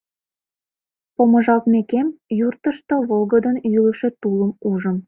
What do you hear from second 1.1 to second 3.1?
Помыжалтмекем, юртышто